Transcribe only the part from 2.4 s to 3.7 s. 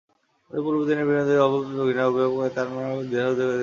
তাহার মনে নানাপ্রকার দ্বিধার উদয় হইতে লাগিল।